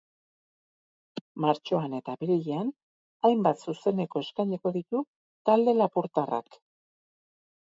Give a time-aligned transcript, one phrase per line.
[1.43, 2.71] Martxoan eta apirilean
[3.29, 5.03] hainbat zuzeneko eskainiko ditu
[5.51, 6.59] talde lapurtarrak.